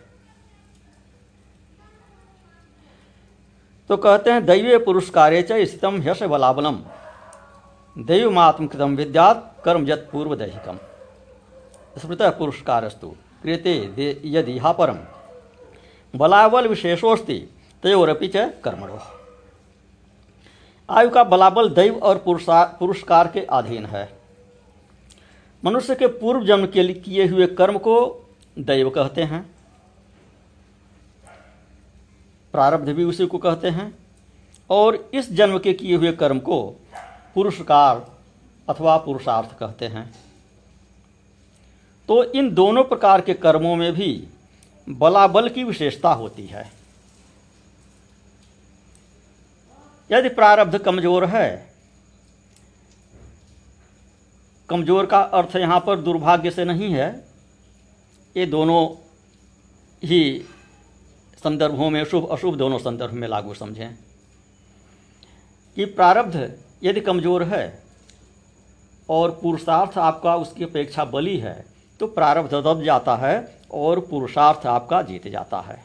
तो 3.89 3.97
कहते 3.97 4.31
हैं, 4.31 4.45
दैवे 4.45 4.77
पुरस्कारे 4.77 5.41
च 5.41 5.65
स्थितम 5.65 6.01
यश 6.03 6.23
बलाबलम 6.25 6.81
दैवमात्मकृतम 7.95 8.95
विद्यात 8.95 9.51
कर्म 9.65 9.87
यत 9.89 10.07
पूर्व 10.11 10.35
दैहिकम 10.35 10.79
स्मृत 11.95 12.21
पुरस्कारस्तु 12.39 13.09
क्रियते 13.41 13.75
यदि 14.29 14.59
परम। 14.79 14.97
बलाबल 16.15 16.67
विशेषोस्ति, 16.67 17.49
तयोरपि 17.84 18.28
च 18.28 18.36
कर्मणो। 18.36 18.99
आयु 20.89 21.10
का 21.10 21.23
बलाबल 21.23 21.69
दैव 21.69 21.99
और 21.99 22.17
पुरस्कार 22.80 23.28
के 23.28 23.39
अधीन 23.39 23.86
है। 23.86 24.19
मनुष्य 25.65 25.95
के 25.95 26.08
पूर्व 26.08 26.45
जन्म 26.45 26.67
के 26.67 26.84
लिए 26.84 26.95
किए 26.95 27.25
हुए 27.28 27.47
कर्म 27.47 27.78
को 27.78 27.95
दैव 28.60 28.89
कहते 28.89 29.23
हैं। 29.23 29.56
प्रारब्ध 32.51 32.89
भी 32.89 33.04
उसी 33.04 33.28
को 33.28 33.38
कहते 33.38 33.67
हैं। 33.67 33.97
और 34.69 35.10
इस 35.13 35.34
जन्म 35.34 35.60
के 35.60 35.73
किए 35.73 35.95
हुए 35.95 36.12
कर्म 36.12 36.39
को 36.39 36.75
पुरुषकार 37.36 38.12
अथवा 38.69 38.97
पुरुषार्थ 38.97 39.58
कहते 39.60 39.86
हैं। 39.86 40.13
तो 42.08 42.23
इन 42.23 42.54
दोनों 42.54 42.84
प्रकार 42.84 43.21
के 43.21 43.34
कर्मों 43.34 43.75
में 43.75 43.93
भी 43.93 44.28
बलाबल 44.87 45.49
की 45.49 45.63
विशेषता 45.63 46.09
होती 46.13 46.45
है। 46.45 46.71
यदि 50.09 50.29
प्रारब्ध 50.31 50.77
कमज़ोर 50.77 51.25
है, 51.25 51.75
कमज़ोर 54.69 55.05
का 55.05 55.19
अर्थ 55.19 55.55
यहाँ 55.55 55.79
पर 55.79 55.99
दुर्भाग्य 55.99 56.51
से 56.51 56.65
नहीं 56.65 56.91
है। 56.93 57.09
ये 58.35 58.45
दोनों 58.45 58.87
ही 60.03 60.45
संदर्भों 61.43 61.89
में 61.89 62.03
शुभ, 62.05 62.27
अशुभ 62.27 62.55
दोनों 62.55 62.77
संदर्भ 62.79 63.13
में 63.13 63.27
लागू 63.27 63.53
समझें 63.53 63.95
कि 65.77 65.85
प्रारब्ध 65.87 66.35
यदि 66.83 67.01
कमज़ोर 67.01 67.43
है 67.43 67.63
और 69.09 69.31
पुरुषार्थ 69.41 69.97
आपका 69.99 70.35
उसकी 70.35 70.63
अपेक्षा 70.63 71.05
बली 71.05 71.37
है 71.37 71.63
तो 71.99 72.08
प्रारब्ध 72.08 72.53
दब 72.55 72.81
जाता 72.84 73.15
है 73.17 73.36
और 73.73 73.99
पुरुषार्थ 73.99 74.65
आपका 74.67 75.01
जीत 75.01 75.27
जाता 75.27 75.60
है। 75.62 75.77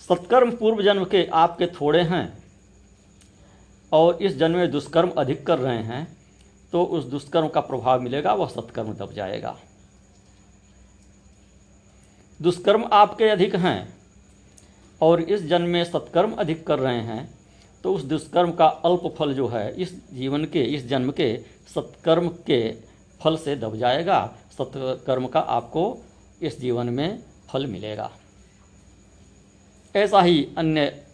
सत्कर्म 0.00 0.50
पूर्व 0.50 0.82
जन्म 0.82 1.04
के 1.04 1.24
आपके 1.34 1.66
थोड़े 1.70 2.02
हैं 2.02 2.26
और 3.92 4.22
इस 4.22 4.36
जन्म 4.36 4.56
में 4.56 4.70
दुष्कर्म 4.70 5.10
अधिक 5.18 5.46
कर 5.46 5.58
रहे 5.58 5.82
हैं 5.84 6.06
तो 6.72 6.82
उस 6.84 7.04
दुष्कर्म 7.04 7.48
का 7.48 7.60
प्रभाव 7.60 8.00
मिलेगा, 8.00 8.32
वह 8.34 8.48
सत्कर्म 8.48 8.92
दब 8.94 9.12
जाएगा। 9.12 9.56
दुष्कर्म 12.40 12.84
आपके 12.92 13.28
अधिक 13.28 13.54
हैं 13.56 13.94
और 15.00 15.20
इस 15.22 15.42
जन्म 15.42 15.68
में 15.68 15.84
सत्कर्म 15.84 16.32
अधिक 16.34 16.66
कर 16.66 16.78
रहे 16.78 17.00
हैं 17.02 17.28
तो 17.84 17.94
उस 17.94 18.02
दुष्कर्म 18.04 18.52
का 18.52 18.66
अल्प 18.66 19.14
फल 19.18 19.32
जो 19.34 19.48
है, 19.48 19.70
इस 19.72 19.92
जीवन 20.12 20.44
के, 20.44 20.62
इस 20.64 20.86
जन्म 20.88 21.10
के 21.10 21.36
सत्कर्म 21.74 22.28
के 22.46 22.89
फल 23.20 23.36
से 23.36 23.56
दब 23.56 23.76
जाएगा, 23.76 24.34
सत्कर्म 24.52 25.26
का 25.26 25.40
आपको 25.40 25.98
इस 26.42 26.60
जीवन 26.60 26.88
में 26.88 27.22
फल 27.48 27.66
मिलेगा। 27.66 28.10
ऐसा 29.96 30.20
ही 30.22 30.48
अन्य 30.58 31.04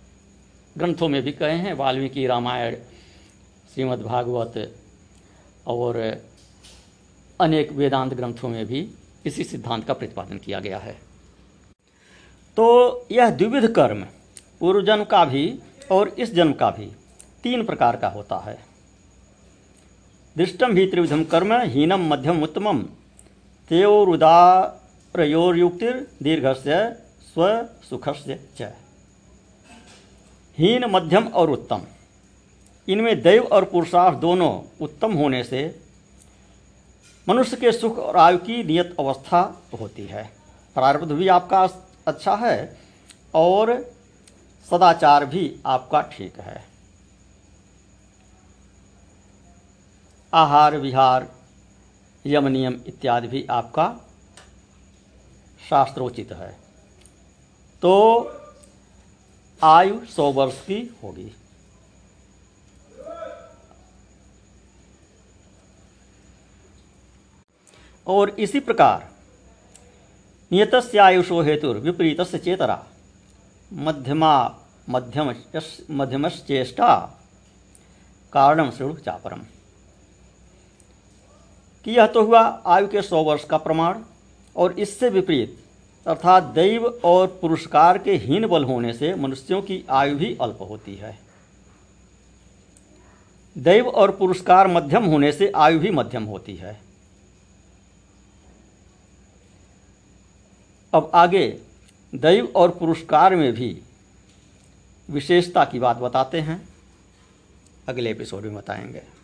ग्रंथों 0.79 1.09
में 1.09 1.23
भी 1.23 1.33
कहे 1.33 1.57
हैं, 1.57 1.73
वाल्मीकि 1.75 2.27
रामायण 2.27 2.77
श्रीमद् 3.75 4.03
भागवत 4.03 4.75
और 5.67 5.97
अनेक 7.41 7.73
वेदांत 7.73 8.15
ग्रंथों 8.15 8.49
में 8.49 8.67
भी 8.67 8.89
इसी 9.27 9.45
सिद्धांत 9.45 9.85
का 9.85 9.95
प्रतिपादन 9.95 10.39
किया 10.39 10.61
गया 10.61 10.79
है। 10.79 10.93
तो 12.57 13.07
यह 13.13 13.31
द्विविध 13.31 13.67
कर्म 13.69 14.07
पूर्व 14.61 14.83
जन्म 14.83 15.05
का 15.05 15.25
भी 15.25 15.59
और 15.93 16.09
इस 16.09 16.35
जन्म 16.35 16.53
का 16.53 16.71
भी 16.71 16.87
तीन 17.43 17.65
प्रकार 17.65 17.97
का 17.97 18.09
होता 18.09 18.39
है। 18.39 18.66
दृष्टम 20.37 20.75
भी 20.75 20.87
त्रिविधम 20.87 21.25
कर्म 21.25 21.53
हीनम 21.65 22.09
मध्यम 22.09 22.43
उत्तमम। 22.43 22.83
तेरुदारयोर्युक्तिर 23.71 26.07
दीर्घ 26.23 26.55
से 26.55 26.95
स्व 27.25 27.69
से 28.15 28.41
च। 28.59 28.73
हीन, 30.59 30.85
मध्यम 30.85 31.29
और 31.29 31.51
उत्तम। 31.51 31.83
इनमें 32.89 33.23
दैव 33.23 33.43
और 33.43 33.65
पुरुषार्थ 33.65 34.19
दोनों 34.19 34.63
उत्तम 34.81 35.13
होने 35.13 35.45
से 35.45 35.81
मनुष्य 37.27 37.57
के 37.57 37.73
सुख 37.73 37.99
और 37.99 38.17
आयु 38.17 38.39
की 38.39 38.65
नियत 38.65 38.97
अवस्था 39.01 39.63
होती 39.81 40.07
है। 40.07 40.31
प्रारब्ध 40.77 41.13
भी 41.13 41.29
आपका 41.29 41.69
अच्छा 42.07 42.37
है 42.37 42.77
और 43.35 43.95
सदाचार 44.69 45.27
भी 45.27 45.57
आपका 45.67 46.01
ठीक 46.13 46.41
है। 46.41 46.76
आहार, 50.37 50.77
विहार, 50.77 51.27
यम 52.27 52.49
नियम 52.49 52.81
इत्यादि 52.87 53.29
भी 53.29 53.47
आपका 53.51 53.87
शास्त्रोचित 55.71 56.33
है। 56.33 56.51
तो 57.83 57.93
आयु 59.63 60.05
सौ 60.07 60.33
वर्ष 60.33 60.61
की 60.61 60.99
होगी। 61.03 61.33
और 68.07 68.31
इसी 68.31 68.61
प्रकार 68.61 69.09
नियत 70.53 70.97
आयुषो 70.97 71.41
हेतु 71.43 71.73
विपरीत 71.73 72.21
चेतरा, 72.21 72.85
मध्यमा 73.73 74.35
मध्यम 74.89 75.35
मध्यमश्चेष्टा 75.91 76.95
कारणम 78.33 78.71
श्रेणु 78.71 78.95
चापरम। 78.95 79.43
कि 81.87 81.93
यह 81.93 82.07
तो 82.07 82.23
हुआ 82.23 82.63
आयु 82.67 82.89
के 82.89 83.03
सौ 83.03 83.23
वर्ष 83.23 83.45
का 83.45 83.57
प्रमाण 83.57 84.03
और 84.57 84.81
इससे 84.81 85.09
विपरीत, 85.09 85.65
अर्थात 86.07 86.43
दैव 86.43 87.01
और 87.05 87.27
पुरस्कार 87.27 87.99
के 87.99 88.17
हीन 88.17 88.47
बल 88.47 88.65
होने 88.65 88.93
से 88.93 89.15
मनुष्यों 89.15 89.63
की 89.63 89.85
आयु 89.91 90.17
भी 90.17 90.39
अल्प 90.41 90.59
होती 90.61 90.95
है। 90.95 91.19
दैव 93.59 93.89
और 93.89 94.11
पुरस्कार 94.11 94.69
मध्यम 94.69 95.05
होने 95.05 95.33
से 95.33 95.53
आयु 95.57 95.79
भी 95.79 95.91
मध्यम 95.91 96.25
होती 96.25 96.57
है। 96.57 96.81
अब 100.95 101.11
आगे, 101.15 101.61
दैव 102.15 102.53
और 102.57 102.71
पुरस्कार 102.71 103.37
में 103.37 103.53
भी 103.53 103.83
विशेषता 105.11 105.65
की 105.65 105.79
बात 105.79 105.97
बताते 105.97 106.41
हैं। 106.41 106.69
अगले 107.89 108.11
एपिसोड 108.11 108.43
में 108.43 108.55
बताएँगे। 108.55 109.16